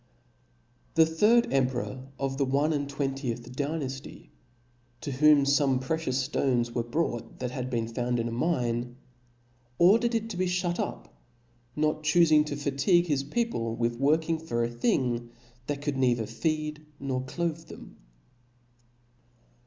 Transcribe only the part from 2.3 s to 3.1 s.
the one aiid